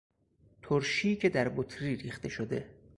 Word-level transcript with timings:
ترشی 0.61 1.15
که 1.15 1.29
در 1.29 1.49
بطری 1.49 1.95
ریخته 1.95 2.29
شده 2.29 2.69